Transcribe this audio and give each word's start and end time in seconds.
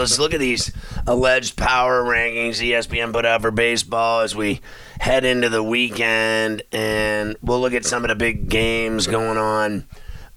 Let's 0.00 0.18
look 0.18 0.32
at 0.32 0.40
these 0.40 0.72
alleged 1.06 1.58
power 1.58 2.02
rankings 2.02 2.56
ESPN 2.56 3.12
put 3.12 3.26
out 3.26 3.42
for 3.42 3.50
baseball 3.50 4.20
as 4.20 4.34
we 4.34 4.62
head 4.98 5.26
into 5.26 5.50
the 5.50 5.62
weekend, 5.62 6.62
and 6.72 7.36
we'll 7.42 7.60
look 7.60 7.74
at 7.74 7.84
some 7.84 8.02
of 8.02 8.08
the 8.08 8.14
big 8.14 8.48
games 8.48 9.06
going 9.06 9.36
on 9.36 9.86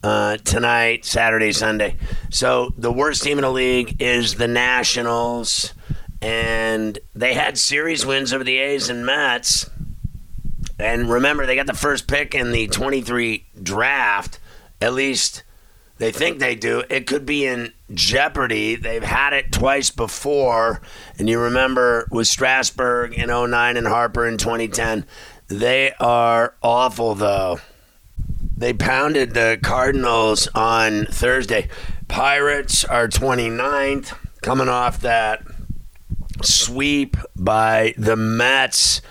uh, 0.03 0.36
tonight, 0.36 1.06
Saturday, 1.06 1.53
Sunday. 1.53 1.95
So 2.30 2.73
the 2.78 2.91
worst 2.91 3.23
team 3.23 3.38
in 3.38 3.44
the 3.44 3.52
league 3.52 4.02
is 4.02 4.36
the 4.36 4.50
Nationals, 4.50 5.73
and 6.22 7.00
they 7.16 7.34
had 7.34 7.58
series 7.58 8.06
wins 8.06 8.34
over 8.34 8.44
the 8.44 8.58
A's 8.58 8.89
and 8.89 9.06
Mets. 9.06 9.69
And 10.78 11.09
remember, 11.09 11.45
they 11.45 11.56
got 11.56 11.67
the 11.67 11.73
first 11.73 12.09
pick 12.09 12.36
in 12.36 12.52
the 12.52 12.67
23 12.67 13.45
draft. 13.64 14.41
At 14.81 14.94
least 14.94 15.44
they 16.00 16.11
think 16.11 16.39
they 16.39 16.56
do. 16.56 16.84
It 16.89 17.08
could 17.08 17.25
be 17.25 17.45
in 17.45 17.72
jeopardy. 17.95 18.75
They've 18.75 19.03
had 19.03 19.33
it 19.33 19.52
twice 19.52 19.89
before. 19.89 20.81
And 21.17 21.30
you 21.30 21.39
remember 21.39 22.08
with 22.11 22.27
Strasburg 22.27 23.13
in 23.13 23.27
09 23.27 23.77
and 23.77 23.88
Harper 23.88 24.27
in 24.27 24.38
2010. 24.38 25.05
They 25.47 25.94
are 26.00 26.55
awful, 26.61 27.16
though. 27.16 27.59
They 28.55 28.73
pounded 28.73 29.33
the 29.33 29.59
Cardinals 29.61 30.47
on 30.55 31.05
Thursday. 31.05 31.67
Pirates 32.08 32.85
are 32.85 33.08
29th, 33.08 34.16
coming 34.41 34.69
off 34.69 35.00
that 35.02 35.44
sweep 36.41 37.17
by 37.35 37.94
the 37.97 38.16
Mets 38.16 39.02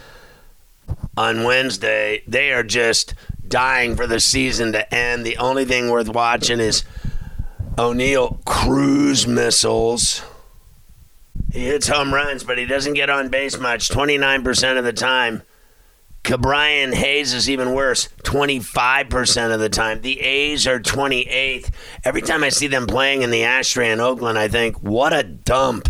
on 1.16 1.44
Wednesday. 1.44 2.22
They 2.26 2.52
are 2.52 2.62
just 2.62 3.14
dying 3.46 3.96
for 3.96 4.06
the 4.06 4.20
season 4.20 4.72
to 4.72 4.94
end. 4.94 5.26
The 5.26 5.36
only 5.36 5.64
thing 5.64 5.90
worth 5.90 6.08
watching 6.08 6.60
is 6.60 6.84
Oneil 7.76 8.44
Cruz 8.44 9.26
missiles. 9.26 10.22
He 11.52 11.66
hits 11.66 11.88
home 11.88 12.12
runs, 12.12 12.44
but 12.44 12.58
he 12.58 12.66
doesn't 12.66 12.94
get 12.94 13.10
on 13.10 13.28
base 13.28 13.58
much, 13.58 13.88
29% 13.88 14.78
of 14.78 14.84
the 14.84 14.92
time. 14.92 15.42
Ke'Bryan 16.22 16.94
Hayes 16.94 17.34
is 17.34 17.50
even 17.50 17.74
worse, 17.74 18.08
25% 18.24 19.54
of 19.54 19.58
the 19.58 19.68
time. 19.68 20.02
The 20.02 20.20
A's 20.20 20.66
are 20.66 20.78
28th. 20.78 21.70
Every 22.04 22.22
time 22.22 22.44
I 22.44 22.50
see 22.50 22.68
them 22.68 22.86
playing 22.86 23.22
in 23.22 23.30
the 23.30 23.44
Ashtray 23.44 23.90
in 23.90 24.00
Oakland, 24.00 24.38
I 24.38 24.48
think, 24.48 24.80
what 24.82 25.12
a 25.12 25.22
dump. 25.22 25.88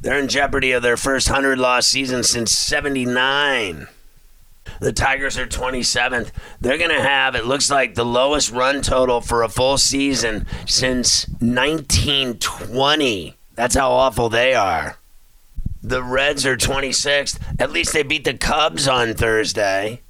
They're 0.00 0.18
in 0.18 0.28
jeopardy 0.28 0.72
of 0.72 0.82
their 0.82 0.96
first 0.96 1.30
100 1.30 1.58
loss 1.58 1.86
season 1.86 2.24
since 2.24 2.52
79. 2.52 3.88
The 4.80 4.92
Tigers 4.92 5.38
are 5.38 5.46
27th. 5.46 6.30
They're 6.60 6.78
going 6.78 6.90
to 6.90 7.00
have, 7.00 7.34
it 7.34 7.46
looks 7.46 7.70
like, 7.70 7.94
the 7.94 8.04
lowest 8.04 8.50
run 8.50 8.82
total 8.82 9.20
for 9.20 9.42
a 9.42 9.48
full 9.48 9.78
season 9.78 10.46
since 10.66 11.28
1920. 11.40 13.36
That's 13.54 13.74
how 13.74 13.90
awful 13.90 14.28
they 14.28 14.54
are. 14.54 14.98
The 15.82 16.02
Reds 16.02 16.44
are 16.44 16.56
26th. 16.56 17.40
At 17.60 17.70
least 17.70 17.92
they 17.92 18.02
beat 18.02 18.24
the 18.24 18.34
Cubs 18.34 18.88
on 18.88 19.14
Thursday. 19.14 20.02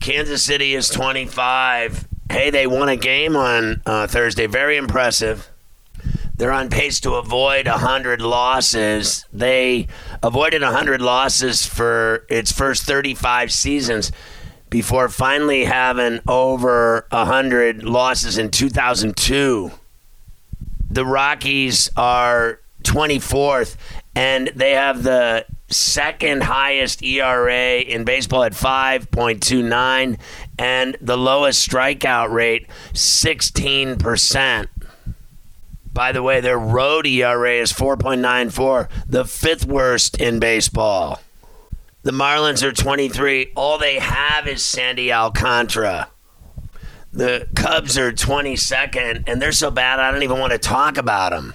Kansas 0.00 0.42
City 0.42 0.74
is 0.74 0.88
25. 0.88 2.06
Hey, 2.30 2.50
they 2.50 2.66
won 2.66 2.88
a 2.88 2.96
game 2.96 3.36
on 3.36 3.82
uh, 3.86 4.06
Thursday. 4.06 4.46
Very 4.46 4.76
impressive. 4.76 5.50
They're 6.36 6.52
on 6.52 6.68
pace 6.68 7.00
to 7.00 7.14
avoid 7.14 7.66
100 7.66 8.20
losses. 8.20 9.24
They 9.32 9.88
avoided 10.22 10.62
100 10.62 11.00
losses 11.00 11.64
for 11.64 12.26
its 12.28 12.52
first 12.52 12.84
35 12.84 13.50
seasons 13.50 14.12
before 14.68 15.08
finally 15.08 15.64
having 15.64 16.20
over 16.28 17.06
100 17.10 17.84
losses 17.84 18.36
in 18.36 18.50
2002. 18.50 19.70
The 20.90 21.06
Rockies 21.06 21.90
are 21.96 22.60
24th, 22.82 23.76
and 24.14 24.48
they 24.54 24.72
have 24.72 25.02
the 25.02 25.46
second 25.68 26.42
highest 26.42 27.02
ERA 27.02 27.78
in 27.80 28.04
baseball 28.04 28.44
at 28.44 28.52
5.29 28.52 30.18
and 30.58 30.96
the 31.00 31.16
lowest 31.16 31.68
strikeout 31.68 32.30
rate, 32.30 32.68
16%. 32.92 34.66
By 35.96 36.12
the 36.12 36.22
way, 36.22 36.42
their 36.42 36.58
road 36.58 37.06
ERA 37.06 37.54
is 37.54 37.72
4.94, 37.72 38.90
the 39.08 39.24
fifth 39.24 39.64
worst 39.64 40.20
in 40.20 40.38
baseball. 40.38 41.22
The 42.02 42.10
Marlins 42.10 42.62
are 42.62 42.70
23. 42.70 43.52
All 43.56 43.78
they 43.78 43.98
have 43.98 44.46
is 44.46 44.62
Sandy 44.62 45.10
Alcantara. 45.10 46.10
The 47.14 47.48
Cubs 47.56 47.96
are 47.96 48.12
22nd, 48.12 49.24
and 49.26 49.40
they're 49.40 49.52
so 49.52 49.70
bad 49.70 49.98
I 49.98 50.10
don't 50.10 50.22
even 50.22 50.38
want 50.38 50.52
to 50.52 50.58
talk 50.58 50.98
about 50.98 51.30
them. 51.30 51.54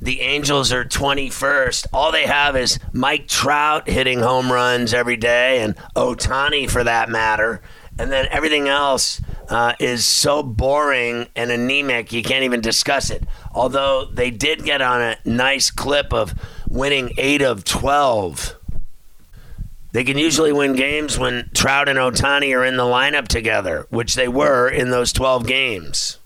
The 0.00 0.20
Angels 0.20 0.72
are 0.72 0.84
21st. 0.84 1.86
All 1.92 2.10
they 2.10 2.26
have 2.26 2.56
is 2.56 2.80
Mike 2.92 3.28
Trout 3.28 3.88
hitting 3.88 4.18
home 4.18 4.50
runs 4.50 4.92
every 4.92 5.16
day, 5.16 5.62
and 5.62 5.76
Ohtani 5.94 6.68
for 6.68 6.82
that 6.82 7.08
matter. 7.08 7.62
And 7.96 8.10
then 8.10 8.26
everything 8.32 8.66
else 8.66 9.20
uh, 9.48 9.74
is 9.78 10.04
so 10.04 10.42
boring 10.42 11.28
and 11.36 11.50
anemic, 11.50 12.12
you 12.12 12.22
can't 12.22 12.44
even 12.44 12.60
discuss 12.60 13.10
it. 13.10 13.24
Although 13.54 14.06
they 14.06 14.30
did 14.30 14.64
get 14.64 14.80
on 14.80 15.00
a 15.00 15.16
nice 15.24 15.70
clip 15.70 16.12
of 16.12 16.34
winning 16.68 17.12
8 17.16 17.42
of 17.42 17.64
12. 17.64 18.56
They 19.92 20.02
can 20.02 20.18
usually 20.18 20.52
win 20.52 20.74
games 20.74 21.18
when 21.18 21.50
Trout 21.54 21.88
and 21.88 21.98
Ohtani 21.98 22.52
are 22.56 22.64
in 22.64 22.76
the 22.76 22.82
lineup 22.82 23.28
together, 23.28 23.86
which 23.90 24.16
they 24.16 24.26
were 24.26 24.68
in 24.68 24.90
those 24.90 25.12
12 25.12 25.46
games. 25.46 26.18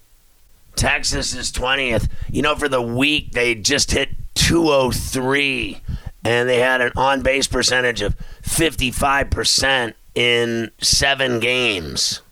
Texas 0.74 1.34
is 1.34 1.52
20th. 1.52 2.08
You 2.30 2.40
know, 2.40 2.54
for 2.54 2.68
the 2.68 2.80
week, 2.80 3.32
they 3.32 3.54
just 3.54 3.90
hit 3.90 4.10
203, 4.36 5.82
and 6.24 6.48
they 6.48 6.60
had 6.60 6.80
an 6.80 6.92
on 6.96 7.20
base 7.20 7.46
percentage 7.46 8.00
of 8.00 8.16
55% 8.42 9.92
in 10.14 10.70
seven 10.80 11.38
games. 11.38 12.22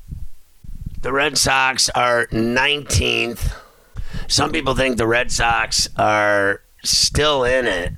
The 1.06 1.12
Red 1.12 1.38
Sox 1.38 1.88
are 1.90 2.26
19th. 2.32 3.54
Some 4.26 4.50
people 4.50 4.74
think 4.74 4.96
the 4.96 5.06
Red 5.06 5.30
Sox 5.30 5.88
are 5.96 6.62
still 6.82 7.44
in 7.44 7.68
it. 7.68 7.92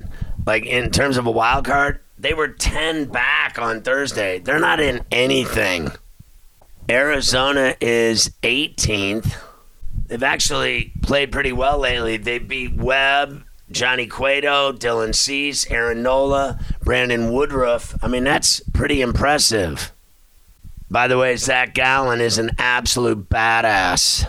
Like 0.45 0.67
in 0.67 0.91
terms 0.91 1.17
of 1.17 1.25
a 1.25 1.31
wild 1.31 1.65
card, 1.65 2.01
they 2.19 2.35
were 2.35 2.49
10 2.49 3.05
back 3.05 3.57
on 3.57 3.81
Thursday. 3.81 4.37
They're 4.37 4.59
not 4.59 4.79
in 4.79 5.03
anything. 5.11 5.91
Arizona 6.87 7.73
is 7.81 8.29
18th. 8.43 9.35
They've 10.05 10.21
actually 10.21 10.93
played 11.01 11.31
pretty 11.31 11.51
well 11.51 11.79
lately. 11.79 12.17
They 12.17 12.37
beat 12.37 12.75
Webb, 12.75 13.43
Johnny 13.71 14.05
Cueto, 14.05 14.71
Dylan 14.71 15.15
Cease, 15.15 15.65
Aaron 15.71 16.03
Nola, 16.03 16.59
Brandon 16.83 17.31
Woodruff. 17.31 17.97
I 18.03 18.07
mean, 18.07 18.23
that's 18.23 18.59
pretty 18.71 19.01
impressive. 19.01 19.93
By 20.91 21.07
the 21.07 21.17
way, 21.17 21.35
Zac 21.35 21.73
Gallen 21.75 22.19
is 22.19 22.37
an 22.37 22.51
absolute 22.57 23.29
badass. 23.29 24.27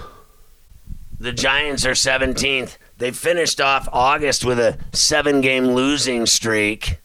The 1.19 1.33
Giants 1.33 1.87
are 1.87 1.93
17th. 1.93 2.77
They 2.99 3.11
finished 3.13 3.61
off 3.61 3.89
August 3.93 4.45
with 4.45 4.59
a 4.59 4.79
seven 4.93 5.41
game 5.41 5.69
losing 5.69 6.27
streak. 6.27 6.99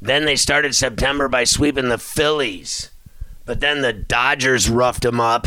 Then 0.00 0.24
they 0.24 0.36
started 0.36 0.74
September 0.74 1.28
by 1.28 1.44
sweeping 1.44 1.88
the 1.88 1.98
Phillies. 1.98 2.90
But 3.44 3.60
then 3.60 3.82
the 3.82 3.92
Dodgers 3.92 4.68
roughed 4.68 5.02
them 5.02 5.20
up. 5.20 5.46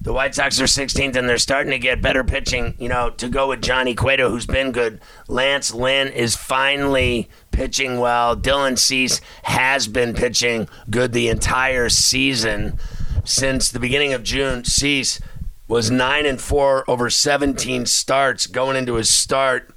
The 0.00 0.12
White 0.12 0.34
Sox 0.34 0.60
are 0.60 0.64
16th, 0.64 1.14
and 1.14 1.28
they're 1.28 1.38
starting 1.38 1.70
to 1.70 1.78
get 1.78 2.02
better 2.02 2.24
pitching. 2.24 2.74
You 2.78 2.88
know, 2.88 3.10
to 3.10 3.28
go 3.28 3.48
with 3.48 3.62
Johnny 3.62 3.94
Cueto, 3.94 4.28
who's 4.30 4.46
been 4.46 4.72
good. 4.72 5.00
Lance 5.28 5.72
Lynn 5.72 6.08
is 6.08 6.34
finally 6.34 7.30
pitching 7.52 7.98
well. 7.98 8.36
Dylan 8.36 8.78
Cease 8.78 9.20
has 9.44 9.86
been 9.86 10.14
pitching 10.14 10.68
good 10.90 11.12
the 11.12 11.28
entire 11.28 11.88
season. 11.88 12.78
Since 13.24 13.70
the 13.70 13.78
beginning 13.78 14.12
of 14.12 14.24
June, 14.24 14.64
Cease 14.64 15.20
was 15.68 15.90
9 15.90 16.26
and 16.26 16.40
4 16.40 16.90
over 16.90 17.08
17 17.08 17.86
starts 17.86 18.46
going 18.46 18.76
into 18.76 18.94
his 18.94 19.08
start 19.08 19.72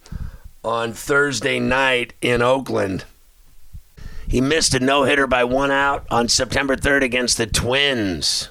on 0.64 0.94
Thursday 0.94 1.60
night 1.60 2.14
in 2.22 2.42
Oakland. 2.42 3.06
He 4.28 4.42
missed 4.42 4.74
a 4.74 4.80
no 4.80 5.04
hitter 5.04 5.28
by 5.28 5.44
one 5.44 5.72
out 5.72 6.06
on 6.10 6.28
September 6.28 6.76
3rd 6.76 7.04
against 7.04 7.38
the 7.38 7.46
Twins. 7.46 8.50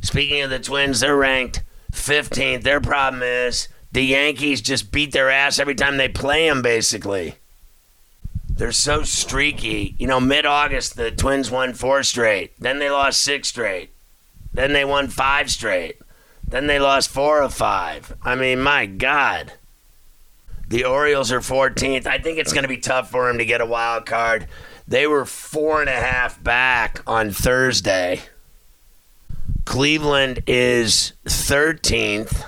Speaking 0.00 0.42
of 0.42 0.50
the 0.50 0.60
Twins, 0.60 1.00
they're 1.00 1.16
ranked 1.16 1.62
15th. 1.92 2.62
Their 2.62 2.80
problem 2.80 3.22
is 3.22 3.68
the 3.90 4.02
Yankees 4.02 4.60
just 4.60 4.92
beat 4.92 5.12
their 5.12 5.30
ass 5.30 5.58
every 5.58 5.74
time 5.74 5.96
they 5.96 6.08
play 6.08 6.48
them, 6.48 6.62
basically. 6.62 7.36
They're 8.62 8.70
so 8.70 9.02
streaky. 9.02 9.96
You 9.98 10.06
know, 10.06 10.20
mid 10.20 10.46
August, 10.46 10.94
the 10.94 11.10
Twins 11.10 11.50
won 11.50 11.74
four 11.74 12.04
straight. 12.04 12.52
Then 12.60 12.78
they 12.78 12.90
lost 12.90 13.20
six 13.20 13.48
straight. 13.48 13.90
Then 14.54 14.72
they 14.72 14.84
won 14.84 15.08
five 15.08 15.50
straight. 15.50 15.98
Then 16.46 16.68
they 16.68 16.78
lost 16.78 17.10
four 17.10 17.42
of 17.42 17.52
five. 17.52 18.16
I 18.22 18.36
mean, 18.36 18.60
my 18.60 18.86
God. 18.86 19.54
The 20.68 20.84
Orioles 20.84 21.32
are 21.32 21.40
14th. 21.40 22.06
I 22.06 22.18
think 22.18 22.38
it's 22.38 22.52
going 22.52 22.62
to 22.62 22.68
be 22.68 22.78
tough 22.78 23.10
for 23.10 23.26
them 23.26 23.38
to 23.38 23.44
get 23.44 23.60
a 23.60 23.66
wild 23.66 24.06
card. 24.06 24.46
They 24.86 25.08
were 25.08 25.24
four 25.24 25.80
and 25.80 25.90
a 25.90 26.00
half 26.00 26.40
back 26.40 27.02
on 27.04 27.32
Thursday. 27.32 28.20
Cleveland 29.64 30.44
is 30.46 31.14
13th, 31.26 32.44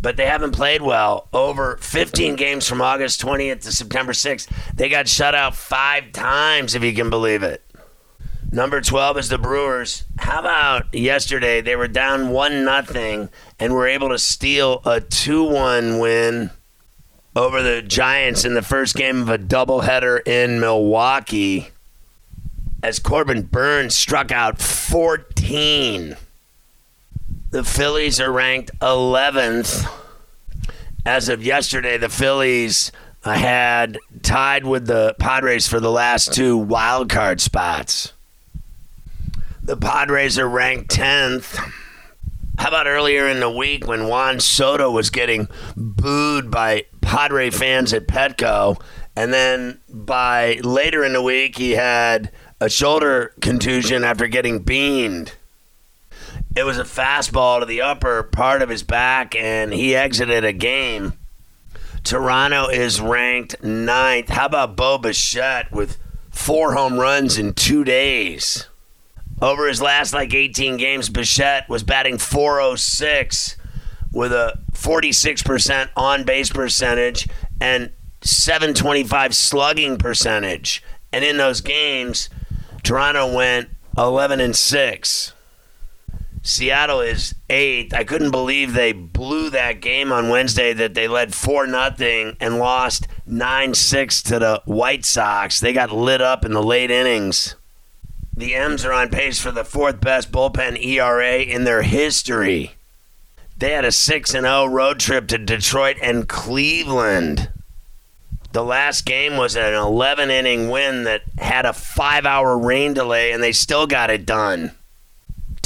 but 0.00 0.16
they 0.16 0.26
haven't 0.26 0.52
played 0.52 0.82
well. 0.82 1.28
Over 1.32 1.76
15 1.78 2.36
games 2.36 2.68
from 2.68 2.80
August 2.80 3.20
20th 3.20 3.62
to 3.62 3.72
September 3.72 4.12
6th. 4.12 4.48
They 4.74 4.88
got 4.88 5.08
shut 5.08 5.34
out 5.34 5.54
five 5.54 6.12
times, 6.12 6.74
if 6.74 6.82
you 6.82 6.92
can 6.92 7.10
believe 7.10 7.42
it. 7.42 7.64
Number 8.50 8.80
12 8.80 9.18
is 9.18 9.28
the 9.28 9.36
Brewers. 9.36 10.04
How 10.18 10.40
about 10.40 10.94
yesterday? 10.94 11.60
They 11.60 11.76
were 11.76 11.88
down 11.88 12.30
1 12.30 12.64
nothing 12.64 13.28
and 13.58 13.74
were 13.74 13.86
able 13.86 14.08
to 14.08 14.18
steal 14.18 14.80
a 14.86 15.00
2 15.00 15.44
1 15.44 15.98
win 15.98 16.50
over 17.36 17.62
the 17.62 17.82
Giants 17.82 18.44
in 18.44 18.54
the 18.54 18.62
first 18.62 18.96
game 18.96 19.20
of 19.20 19.28
a 19.28 19.38
doubleheader 19.38 20.26
in 20.26 20.60
Milwaukee 20.60 21.70
as 22.82 22.98
Corbin 22.98 23.42
Burnes 23.42 23.94
struck 23.94 24.32
out 24.32 24.60
14. 24.60 26.16
The 27.50 27.64
Phillies 27.64 28.20
are 28.20 28.30
ranked 28.30 28.78
11th. 28.80 29.90
As 31.06 31.30
of 31.30 31.42
yesterday, 31.42 31.96
the 31.96 32.10
Phillies 32.10 32.92
had 33.24 33.98
tied 34.22 34.66
with 34.66 34.86
the 34.86 35.16
Padres 35.18 35.66
for 35.66 35.80
the 35.80 35.90
last 35.90 36.34
two 36.34 36.58
wild 36.58 37.08
card 37.08 37.40
spots. 37.40 38.12
The 39.62 39.78
Padres 39.78 40.38
are 40.38 40.48
ranked 40.48 40.90
10th. 40.94 41.56
How 42.58 42.68
about 42.68 42.86
earlier 42.86 43.26
in 43.26 43.40
the 43.40 43.50
week 43.50 43.86
when 43.86 44.08
Juan 44.08 44.40
Soto 44.40 44.90
was 44.90 45.08
getting 45.08 45.48
booed 45.74 46.50
by 46.50 46.84
Padre 47.00 47.48
fans 47.48 47.94
at 47.94 48.06
Petco? 48.06 48.78
And 49.16 49.32
then 49.32 49.80
by 49.88 50.60
later 50.62 51.02
in 51.02 51.14
the 51.14 51.22
week, 51.22 51.56
he 51.56 51.72
had 51.72 52.30
a 52.60 52.68
shoulder 52.68 53.32
contusion 53.40 54.04
after 54.04 54.26
getting 54.26 54.58
beamed. 54.58 55.32
It 56.58 56.66
was 56.66 56.76
a 56.76 56.82
fastball 56.82 57.60
to 57.60 57.66
the 57.66 57.82
upper 57.82 58.24
part 58.24 58.62
of 58.62 58.68
his 58.68 58.82
back, 58.82 59.36
and 59.36 59.72
he 59.72 59.94
exited 59.94 60.44
a 60.44 60.52
game. 60.52 61.12
Toronto 62.02 62.66
is 62.66 63.00
ranked 63.00 63.62
ninth. 63.62 64.28
How 64.28 64.46
about 64.46 64.74
Bo 64.74 64.98
Bichette 64.98 65.70
with 65.70 65.98
four 66.30 66.74
home 66.74 66.98
runs 66.98 67.38
in 67.38 67.54
two 67.54 67.84
days? 67.84 68.66
Over 69.40 69.68
his 69.68 69.80
last 69.80 70.12
like 70.12 70.34
18 70.34 70.78
games, 70.78 71.08
Bichette 71.08 71.68
was 71.68 71.84
batting 71.84 72.18
406 72.18 73.56
with 74.12 74.32
a 74.32 74.58
46% 74.72 75.90
on 75.96 76.24
base 76.24 76.50
percentage 76.50 77.28
and 77.60 77.92
725 78.22 79.32
slugging 79.32 79.96
percentage. 79.96 80.82
And 81.12 81.24
in 81.24 81.36
those 81.36 81.60
games, 81.60 82.28
Toronto 82.82 83.32
went 83.32 83.68
11 83.96 84.40
and 84.40 84.56
6. 84.56 85.34
Seattle 86.48 87.02
is 87.02 87.34
8th. 87.50 87.92
I 87.92 88.04
couldn't 88.04 88.30
believe 88.30 88.72
they 88.72 88.92
blew 88.92 89.50
that 89.50 89.82
game 89.82 90.10
on 90.10 90.30
Wednesday 90.30 90.72
that 90.72 90.94
they 90.94 91.06
led 91.06 91.34
4 91.34 91.66
nothing 91.66 92.38
and 92.40 92.58
lost 92.58 93.06
9-6 93.28 94.22
to 94.28 94.38
the 94.38 94.62
White 94.64 95.04
Sox. 95.04 95.60
They 95.60 95.74
got 95.74 95.92
lit 95.92 96.22
up 96.22 96.46
in 96.46 96.52
the 96.52 96.62
late 96.62 96.90
innings. 96.90 97.54
The 98.34 98.54
M's 98.54 98.86
are 98.86 98.94
on 98.94 99.10
pace 99.10 99.38
for 99.38 99.50
the 99.50 99.62
fourth 99.62 100.00
best 100.00 100.32
bullpen 100.32 100.82
ERA 100.82 101.40
in 101.40 101.64
their 101.64 101.82
history. 101.82 102.76
They 103.58 103.72
had 103.72 103.84
a 103.84 103.92
6 103.92 104.30
0 104.30 104.66
road 104.68 105.00
trip 105.00 105.28
to 105.28 105.36
Detroit 105.36 105.98
and 106.00 106.26
Cleveland. 106.26 107.50
The 108.52 108.64
last 108.64 109.04
game 109.04 109.36
was 109.36 109.54
an 109.54 109.74
11 109.74 110.30
inning 110.30 110.70
win 110.70 111.04
that 111.04 111.24
had 111.36 111.66
a 111.66 111.74
five 111.74 112.24
hour 112.24 112.56
rain 112.56 112.94
delay, 112.94 113.32
and 113.32 113.42
they 113.42 113.52
still 113.52 113.86
got 113.86 114.08
it 114.08 114.24
done. 114.24 114.72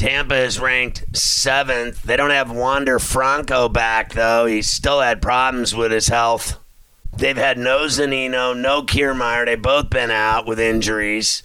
Tampa 0.03 0.35
is 0.35 0.59
ranked 0.59 1.17
seventh. 1.17 2.03
They 2.03 2.17
don't 2.17 2.31
have 2.31 2.51
Wander 2.51 2.99
Franco 2.99 3.69
back, 3.69 4.15
though. 4.15 4.47
He 4.47 4.61
still 4.61 5.01
had 5.01 5.23
problems 5.23 5.77
with 5.77 5.93
his 5.93 6.09
health. 6.09 6.59
They've 7.17 7.37
had 7.37 7.57
no 7.57 7.83
Zunino, 7.85 8.61
no 8.61 8.83
Kiermaier. 8.83 9.47
They've 9.47 9.63
both 9.63 9.91
been 9.91 10.11
out 10.11 10.45
with 10.45 10.59
injuries. 10.59 11.45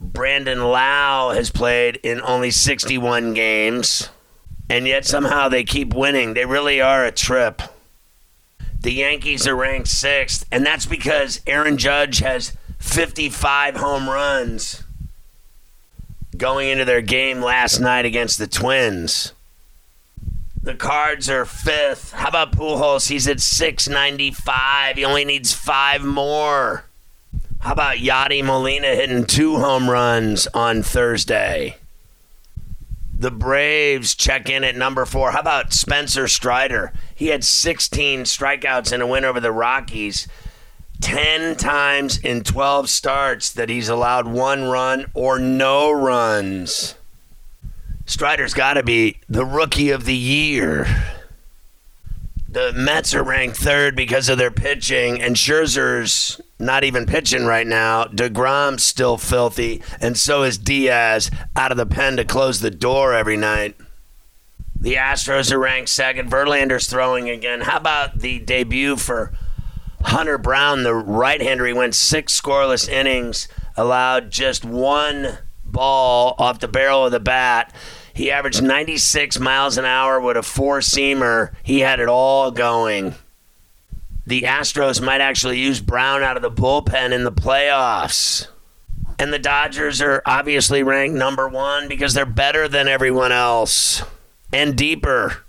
Brandon 0.00 0.64
Lowe 0.64 1.30
has 1.32 1.52
played 1.52 2.00
in 2.02 2.20
only 2.22 2.50
61 2.50 3.32
games, 3.34 4.08
and 4.68 4.88
yet 4.88 5.04
somehow 5.04 5.48
they 5.48 5.62
keep 5.62 5.94
winning. 5.94 6.34
They 6.34 6.46
really 6.46 6.80
are 6.80 7.04
a 7.04 7.12
trip. 7.12 7.62
The 8.80 8.92
Yankees 8.92 9.46
are 9.46 9.54
ranked 9.54 9.86
sixth, 9.86 10.46
and 10.50 10.66
that's 10.66 10.86
because 10.86 11.42
Aaron 11.46 11.78
Judge 11.78 12.18
has 12.18 12.56
55 12.80 13.76
home 13.76 14.10
runs 14.10 14.82
going 16.40 16.70
into 16.70 16.86
their 16.86 17.02
game 17.02 17.40
last 17.40 17.78
night 17.78 18.06
against 18.06 18.38
the 18.38 18.46
Twins. 18.46 19.34
The 20.62 20.74
Cards 20.74 21.28
are 21.30 21.44
fifth. 21.44 22.12
How 22.12 22.28
about 22.28 22.52
Pujols? 22.52 23.08
He's 23.08 23.28
at 23.28 23.40
695. 23.40 24.96
He 24.96 25.04
only 25.04 25.24
needs 25.24 25.52
five 25.52 26.02
more. 26.02 26.86
How 27.60 27.72
about 27.72 27.98
Yadi 27.98 28.42
Molina 28.42 28.94
hitting 28.94 29.26
two 29.26 29.56
home 29.56 29.88
runs 29.88 30.46
on 30.48 30.82
Thursday? 30.82 31.76
The 33.16 33.30
Braves 33.30 34.14
check 34.14 34.48
in 34.48 34.64
at 34.64 34.76
number 34.76 35.04
four. 35.04 35.32
How 35.32 35.40
about 35.40 35.74
Spencer 35.74 36.26
Strider? 36.26 36.94
He 37.14 37.26
had 37.26 37.44
16 37.44 38.20
strikeouts 38.22 38.94
in 38.94 39.02
a 39.02 39.06
win 39.06 39.26
over 39.26 39.40
the 39.40 39.52
Rockies. 39.52 40.26
10 41.00 41.56
times 41.56 42.18
in 42.18 42.42
12 42.42 42.88
starts 42.88 43.50
that 43.50 43.68
he's 43.68 43.88
allowed 43.88 44.26
one 44.26 44.64
run 44.64 45.10
or 45.14 45.38
no 45.38 45.90
runs. 45.90 46.94
Strider's 48.06 48.54
got 48.54 48.74
to 48.74 48.82
be 48.82 49.18
the 49.28 49.44
rookie 49.44 49.90
of 49.90 50.04
the 50.04 50.16
year. 50.16 50.86
The 52.48 52.72
Mets 52.72 53.14
are 53.14 53.22
ranked 53.22 53.56
third 53.56 53.94
because 53.94 54.28
of 54.28 54.36
their 54.36 54.50
pitching, 54.50 55.22
and 55.22 55.36
Scherzer's 55.36 56.40
not 56.58 56.82
even 56.82 57.06
pitching 57.06 57.46
right 57.46 57.66
now. 57.66 58.06
DeGrom's 58.06 58.82
still 58.82 59.16
filthy, 59.16 59.80
and 60.00 60.18
so 60.18 60.42
is 60.42 60.58
Diaz 60.58 61.30
out 61.54 61.70
of 61.70 61.76
the 61.76 61.86
pen 61.86 62.16
to 62.16 62.24
close 62.24 62.60
the 62.60 62.70
door 62.70 63.14
every 63.14 63.36
night. 63.36 63.76
The 64.74 64.94
Astros 64.94 65.52
are 65.52 65.58
ranked 65.58 65.90
second. 65.90 66.30
Verlander's 66.30 66.88
throwing 66.88 67.30
again. 67.30 67.60
How 67.60 67.76
about 67.76 68.18
the 68.18 68.40
debut 68.40 68.96
for 68.96 69.32
Hunter 70.02 70.38
Brown, 70.38 70.82
the 70.82 70.94
right 70.94 71.40
hander? 71.40 71.66
He 71.66 71.72
went 71.72 71.94
six 71.94 72.38
scoreless 72.38 72.88
innings, 72.88 73.48
allowed 73.76 74.30
just 74.30 74.64
one 74.64 75.38
ball 75.64 76.34
off 76.38 76.60
the 76.60 76.68
barrel 76.68 77.06
of 77.06 77.12
the 77.12 77.20
bat. 77.20 77.74
He 78.12 78.30
averaged 78.30 78.62
96 78.62 79.38
miles 79.38 79.78
an 79.78 79.84
hour 79.84 80.20
with 80.20 80.36
a 80.36 80.42
four 80.42 80.80
seamer. 80.80 81.52
He 81.62 81.80
had 81.80 82.00
it 82.00 82.08
all 82.08 82.50
going. 82.50 83.14
The 84.26 84.42
Astros 84.42 85.02
might 85.02 85.20
actually 85.20 85.58
use 85.58 85.80
Brown 85.80 86.22
out 86.22 86.36
of 86.36 86.42
the 86.42 86.50
bullpen 86.50 87.12
in 87.12 87.24
the 87.24 87.32
playoffs. 87.32 88.46
And 89.18 89.32
the 89.32 89.38
Dodgers 89.38 90.00
are 90.00 90.22
obviously 90.24 90.82
ranked 90.82 91.16
number 91.16 91.48
one 91.48 91.88
because 91.88 92.14
they're 92.14 92.24
better 92.26 92.68
than 92.68 92.88
everyone 92.88 93.32
else 93.32 94.02
and 94.52 94.76
deeper. 94.76 95.44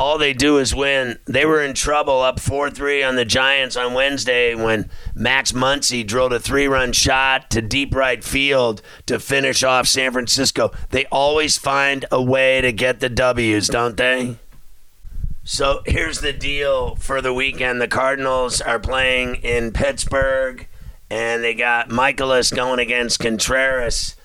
All 0.00 0.16
they 0.16 0.32
do 0.32 0.56
is 0.56 0.74
win. 0.74 1.18
They 1.26 1.44
were 1.44 1.60
in 1.60 1.74
trouble 1.74 2.22
up 2.22 2.40
4 2.40 2.70
3 2.70 3.02
on 3.02 3.16
the 3.16 3.26
Giants 3.26 3.76
on 3.76 3.92
Wednesday 3.92 4.54
when 4.54 4.88
Max 5.14 5.52
Muncy 5.52 6.06
drilled 6.06 6.32
a 6.32 6.40
three 6.40 6.66
run 6.66 6.92
shot 6.92 7.50
to 7.50 7.60
deep 7.60 7.94
right 7.94 8.24
field 8.24 8.80
to 9.04 9.20
finish 9.20 9.62
off 9.62 9.86
San 9.86 10.10
Francisco. 10.12 10.72
They 10.88 11.04
always 11.12 11.58
find 11.58 12.06
a 12.10 12.22
way 12.22 12.62
to 12.62 12.72
get 12.72 13.00
the 13.00 13.10
W's, 13.10 13.68
don't 13.68 13.98
they? 13.98 14.36
So 15.44 15.82
here's 15.84 16.22
the 16.22 16.32
deal 16.32 16.94
for 16.94 17.20
the 17.20 17.34
weekend 17.34 17.82
the 17.82 17.86
Cardinals 17.86 18.62
are 18.62 18.80
playing 18.80 19.34
in 19.42 19.70
Pittsburgh, 19.70 20.66
and 21.10 21.44
they 21.44 21.52
got 21.52 21.90
Mikolas 21.90 22.56
going 22.56 22.78
against 22.78 23.18
Contreras 23.18 24.16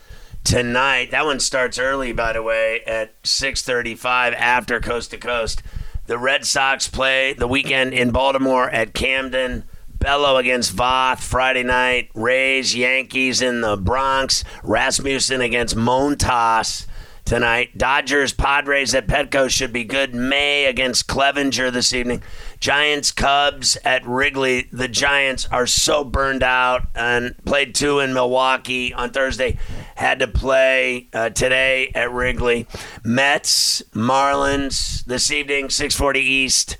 tonight. 0.45 1.11
That 1.11 1.25
one 1.25 1.41
starts 1.41 1.77
early, 1.77 2.13
by 2.13 2.31
the 2.31 2.43
way, 2.43 2.81
at 2.87 3.21
6:35 3.23 4.33
after 4.33 4.79
Coast 4.79 5.11
to 5.11 5.17
Coast. 5.17 5.61
The 6.05 6.17
Red 6.17 6.45
Sox 6.45 6.87
play 6.87 7.33
the 7.33 7.47
weekend 7.47 7.93
in 7.93 8.11
Baltimore 8.11 8.69
at 8.69 8.93
Camden. 8.93 9.65
Bello 9.99 10.37
against 10.37 10.75
Voth 10.75 11.19
Friday 11.19 11.63
night. 11.63 12.09
Rays, 12.13 12.75
Yankees 12.75 13.41
in 13.41 13.61
the 13.61 13.75
Bronx. 13.75 14.43
Rasmussen 14.63 15.41
against 15.41 15.75
Montas 15.75 16.85
tonight. 17.25 17.75
Dodgers, 17.75 18.31
Padres 18.31 18.93
at 18.93 19.07
Petco 19.07 19.49
should 19.49 19.73
be 19.73 19.83
good. 19.83 20.13
May 20.13 20.65
against 20.65 21.07
Clevinger 21.07 21.71
this 21.73 21.91
evening. 21.91 22.21
Giants, 22.59 23.11
Cubs 23.11 23.77
at 23.83 24.05
Wrigley. 24.05 24.69
The 24.71 24.87
Giants 24.87 25.47
are 25.51 25.65
so 25.65 26.03
burned 26.03 26.43
out 26.43 26.87
and 26.93 27.35
played 27.45 27.73
two 27.73 27.99
in 27.99 28.13
Milwaukee 28.13 28.93
on 28.93 29.09
Thursday. 29.09 29.57
Had 29.95 30.19
to 30.19 30.27
play 30.27 31.07
uh, 31.13 31.29
today 31.29 31.91
at 31.95 32.11
Wrigley. 32.11 32.67
Mets, 33.03 33.81
Marlins 33.93 35.03
this 35.05 35.31
evening, 35.31 35.69
640 35.69 36.19
East. 36.19 36.77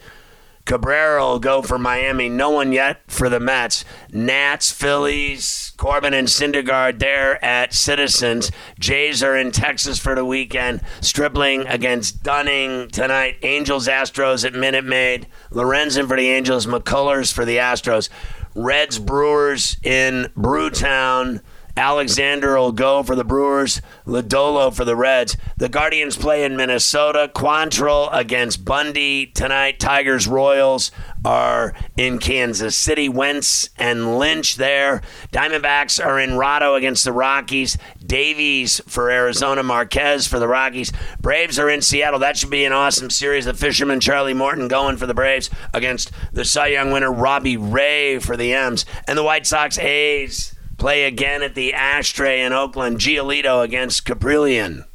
Cabrera 0.66 1.24
will 1.24 1.40
go 1.40 1.62
for 1.62 1.78
Miami. 1.78 2.28
No 2.28 2.50
one 2.50 2.74
yet 2.74 3.02
for 3.08 3.30
the 3.30 3.40
Mets. 3.40 3.86
Nats, 4.12 4.72
Phillies, 4.72 5.74
Corbin 5.78 6.16
and 6.16 6.28
Syndergaard 6.28 6.98
there 6.98 7.44
at 7.46 7.72
Citizens. 7.72 8.52
Jays 8.80 9.22
are 9.22 9.38
in 9.38 9.52
Texas 9.52 10.00
for 10.00 10.16
the 10.16 10.26
weekend. 10.26 10.82
Stripling 11.02 11.68
against 11.68 12.24
Dunning 12.24 12.90
tonight. 12.90 13.38
Angels, 13.44 13.88
Astros 13.88 14.44
at 14.44 14.54
Minute 14.54 14.86
Maid. 14.86 15.28
Lorenzen 15.52 16.08
for 16.08 16.18
the 16.18 16.30
Angels. 16.30 16.66
McCullers 16.66 17.32
for 17.32 17.46
the 17.46 17.58
Astros. 17.58 18.10
Reds, 18.56 18.98
Brewers 18.98 19.78
in 19.84 20.32
Brewtown. 20.36 21.42
Alexander 21.78 22.58
will 22.58 22.72
go 22.72 23.04
for 23.04 23.16
the 23.16 23.26
Brewers, 23.26 23.82
Lodolo 24.08 24.74
for 24.74 24.86
the 24.86 24.96
Reds. 24.96 25.36
The 25.58 25.68
Guardians 25.68 26.16
play 26.16 26.46
in 26.46 26.56
Minnesota. 26.56 27.30
Quantrill 27.34 28.10
against 28.14 28.64
Bundy 28.64 29.26
tonight. 29.26 29.80
Tigers 29.80 30.26
Royals 30.26 30.92
are 31.26 31.74
in 31.98 32.20
Kansas 32.20 32.78
City. 32.78 33.10
Wentz 33.10 33.70
and 33.78 34.18
Lynch 34.18 34.56
there. 34.56 35.02
Diamondbacks 35.34 36.04
are 36.04 36.18
in 36.18 36.32
Rado 36.32 36.78
against 36.78 37.04
the 37.04 37.12
Rockies. 37.12 37.78
Davies 38.06 38.80
for 38.88 39.12
Arizona. 39.12 39.62
Marquez 39.62 40.28
for 40.28 40.40
the 40.40 40.48
Rockies. 40.48 40.94
Braves 41.20 41.60
are 41.60 41.70
in 41.70 41.82
Seattle. 41.82 42.20
That 42.20 42.38
should 42.38 42.50
be 42.50 42.64
an 42.64 42.72
awesome 42.72 43.10
series. 43.10 43.46
The 43.46 43.54
Fisherman 43.54 44.00
Charlie 44.00 44.34
Morton 44.34 44.70
going 44.70 44.96
for 44.96 45.08
the 45.08 45.14
Braves 45.14 45.50
against 45.74 46.12
the 46.32 46.46
Cy 46.46 46.68
Young 46.68 46.92
winner 46.92 47.12
Robbie 47.12 47.58
Ray 47.58 48.20
for 48.20 48.38
the 48.38 48.54
M's. 48.54 48.86
And 49.08 49.18
the 49.18 49.24
White 49.24 49.46
Sox 49.46 49.78
A's 49.78 50.55
play 50.78 51.06
again 51.06 51.44
at 51.44 51.56
the 51.56 51.74
Ashtray 51.74 52.42
in 52.42 52.54
Oakland. 52.54 53.00
Giolito 53.00 53.64
against 53.64 54.06
Caprillion. 54.06 54.86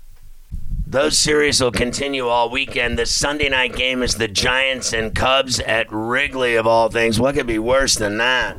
Those 0.86 1.16
series 1.16 1.60
will 1.60 1.70
continue 1.70 2.26
all 2.26 2.50
weekend. 2.50 2.98
The 2.98 3.06
Sunday 3.06 3.48
night 3.48 3.76
game 3.76 4.02
is 4.02 4.16
the 4.16 4.26
Giants 4.26 4.92
and 4.92 5.14
Cubs 5.14 5.60
at 5.60 5.86
Wrigley, 5.90 6.56
of 6.56 6.66
all 6.66 6.88
things. 6.88 7.20
What 7.20 7.36
could 7.36 7.46
be 7.46 7.60
worse 7.60 7.94
than 7.94 8.18
that? 8.18 8.56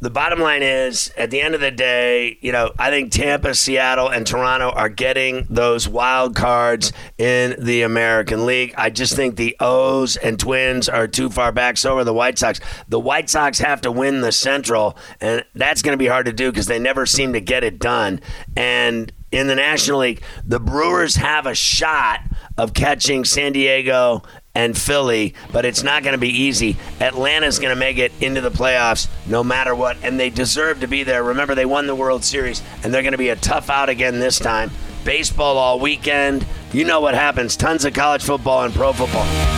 The 0.00 0.10
bottom 0.10 0.38
line 0.38 0.62
is, 0.62 1.12
at 1.16 1.32
the 1.32 1.40
end 1.40 1.56
of 1.56 1.60
the 1.60 1.72
day, 1.72 2.38
you 2.40 2.52
know, 2.52 2.70
I 2.78 2.90
think 2.90 3.10
Tampa, 3.10 3.52
Seattle, 3.52 4.08
and 4.08 4.24
Toronto 4.24 4.70
are 4.70 4.88
getting 4.88 5.44
those 5.50 5.88
wild 5.88 6.36
cards 6.36 6.92
in 7.18 7.56
the 7.58 7.82
American 7.82 8.46
League. 8.46 8.74
I 8.78 8.90
just 8.90 9.16
think 9.16 9.34
the 9.34 9.56
O's 9.58 10.16
and 10.16 10.38
Twins 10.38 10.88
are 10.88 11.08
too 11.08 11.30
far 11.30 11.50
back. 11.50 11.78
So 11.78 11.98
are 11.98 12.04
the 12.04 12.14
White 12.14 12.38
Sox. 12.38 12.60
The 12.88 13.00
White 13.00 13.28
Sox 13.28 13.58
have 13.58 13.80
to 13.80 13.90
win 13.90 14.20
the 14.20 14.30
Central, 14.30 14.96
and 15.20 15.44
that's 15.56 15.82
going 15.82 15.94
to 15.94 16.02
be 16.02 16.06
hard 16.06 16.26
to 16.26 16.32
do 16.32 16.52
because 16.52 16.66
they 16.66 16.78
never 16.78 17.04
seem 17.04 17.32
to 17.32 17.40
get 17.40 17.64
it 17.64 17.80
done. 17.80 18.20
And 18.56 19.12
in 19.32 19.48
the 19.48 19.56
National 19.56 19.98
League, 19.98 20.22
the 20.44 20.60
Brewers 20.60 21.16
have 21.16 21.46
a 21.46 21.54
shot 21.54 22.20
of 22.56 22.72
catching 22.72 23.24
San 23.24 23.52
Diego 23.52 24.22
and 24.54 24.76
Philly, 24.76 25.34
but 25.52 25.64
it's 25.64 25.82
not 25.82 26.02
going 26.02 26.14
to 26.14 26.18
be 26.18 26.28
easy. 26.28 26.76
Atlanta's 27.00 27.58
going 27.58 27.74
to 27.74 27.78
make 27.78 27.98
it 27.98 28.12
into 28.20 28.40
the 28.40 28.50
playoffs 28.50 29.08
no 29.26 29.44
matter 29.44 29.74
what, 29.74 29.96
and 30.02 30.18
they 30.18 30.30
deserve 30.30 30.80
to 30.80 30.88
be 30.88 31.02
there. 31.04 31.22
Remember, 31.22 31.54
they 31.54 31.66
won 31.66 31.86
the 31.86 31.94
World 31.94 32.24
Series, 32.24 32.62
and 32.82 32.92
they're 32.92 33.02
going 33.02 33.12
to 33.12 33.18
be 33.18 33.28
a 33.28 33.36
tough 33.36 33.70
out 33.70 33.88
again 33.88 34.18
this 34.18 34.38
time. 34.38 34.70
Baseball 35.04 35.56
all 35.56 35.78
weekend. 35.78 36.46
You 36.72 36.84
know 36.84 37.00
what 37.00 37.14
happens. 37.14 37.56
Tons 37.56 37.84
of 37.84 37.94
college 37.94 38.22
football 38.22 38.64
and 38.64 38.74
pro 38.74 38.92
football. 38.92 39.57